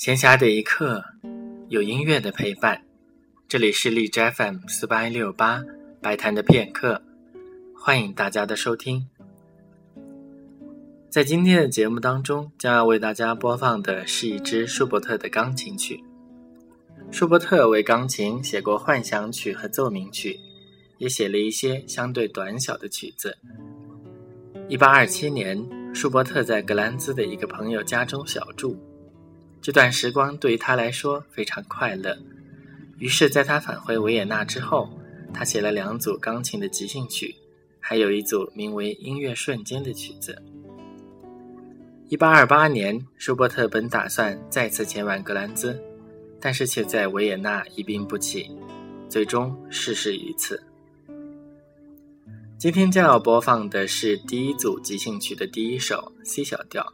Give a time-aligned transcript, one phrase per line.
[0.00, 1.04] 闲暇的一刻，
[1.68, 2.82] 有音乐的陪伴。
[3.46, 5.62] 这里是荔枝 FM 四八一六八
[6.00, 7.02] 白谈的片刻，
[7.76, 9.06] 欢迎大家的收听。
[11.10, 16.02] 在今天的节目当中，将要为大家播放的是一支舒伯特的钢琴曲。
[17.10, 20.40] 舒伯特为钢琴写过幻想曲和奏鸣曲，
[20.96, 23.36] 也写了一些相对短小的曲子。
[24.66, 25.62] 一八二七年，
[25.94, 28.74] 舒伯特在格兰兹的一个朋友家中小住。
[29.62, 32.16] 这段时光对于他来说非常快乐，
[32.98, 34.88] 于是，在他返回维也纳之后，
[35.34, 37.34] 他写了两组钢琴的即兴曲，
[37.78, 40.40] 还有一组名为《音乐瞬间》的曲子。
[42.08, 45.78] 一八二八年，舒伯特本打算再次前往格兰兹，
[46.40, 48.50] 但是却在维也纳一病不起，
[49.08, 50.62] 最终逝世于此。
[52.58, 56.92] 今天将要播放的是第一组即兴曲的第一首 C 小调。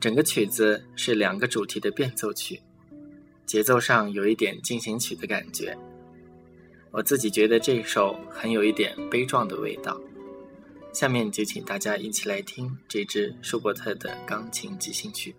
[0.00, 2.58] 整个曲子是两个主题的变奏曲，
[3.44, 5.76] 节奏上有一点进行曲的感觉。
[6.90, 10.00] 我自己觉得这首很有一点悲壮的味道。
[10.92, 15.34] 下面就请大家一起来听这支舒伯特的钢琴即兴曲。